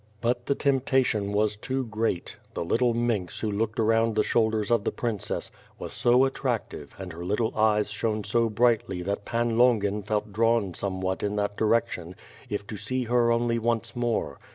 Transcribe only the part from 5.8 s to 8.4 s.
so attractive and her little eyes shone